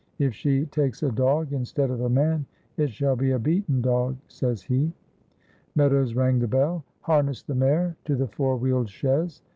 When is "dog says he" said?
3.81-4.91